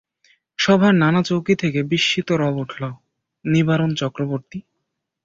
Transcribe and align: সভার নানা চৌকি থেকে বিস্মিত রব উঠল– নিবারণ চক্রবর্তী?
সভার 0.59 0.93
নানা 0.93 1.21
চৌকি 1.23 1.53
থেকে 1.55 1.79
বিস্মিত 1.83 2.29
রব 2.41 2.55
উঠল– 2.57 2.83
নিবারণ 3.45 3.91
চক্রবর্তী? 3.95 4.59